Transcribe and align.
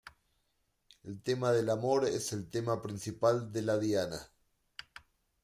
El 1.03 1.21
tema 1.21 1.51
del 1.51 1.69
amor 1.69 2.05
es 2.05 2.33
el 2.33 2.49
tema 2.49 2.81
principal 2.81 3.51
de 3.53 3.61
la 3.61 3.77
Diana. 3.77 4.31